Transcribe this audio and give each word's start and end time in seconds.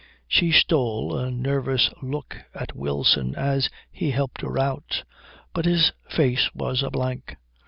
She 0.27 0.51
stole 0.51 1.15
a 1.15 1.29
nervous 1.29 1.91
look 2.01 2.35
at 2.55 2.75
Wilson 2.75 3.35
as 3.35 3.69
he 3.91 4.09
helped 4.09 4.41
her 4.41 4.57
out, 4.57 5.03
but 5.53 5.65
his 5.65 5.91
face 6.09 6.49
was 6.55 6.81
a 6.81 6.89
blank. 6.89 7.35